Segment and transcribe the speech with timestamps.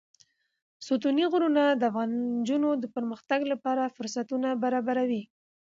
[0.87, 5.23] ستوني غرونه د افغان نجونو د پرمختګ لپاره فرصتونه برابروي.